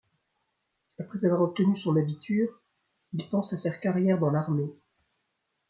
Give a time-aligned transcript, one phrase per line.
[0.97, 2.59] Après avoir obtenu son abitur,
[3.13, 4.73] il pense à faire carrière dans l'armée.